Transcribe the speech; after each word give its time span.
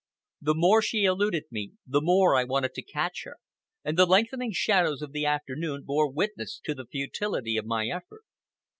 The 0.41 0.55
more 0.55 0.81
she 0.81 1.03
eluded 1.05 1.43
me, 1.51 1.73
the 1.85 2.01
more 2.01 2.35
I 2.35 2.43
wanted 2.43 2.73
to 2.73 2.81
catch 2.81 3.21
her, 3.25 3.37
and 3.83 3.99
the 3.99 4.07
lengthening 4.07 4.51
shadows 4.51 5.03
of 5.03 5.11
the 5.11 5.27
afternoon 5.27 5.83
bore 5.85 6.09
witness 6.11 6.59
to 6.63 6.73
the 6.73 6.87
futility 6.87 7.55
of 7.55 7.65
my 7.65 7.85
effort. 7.87 8.23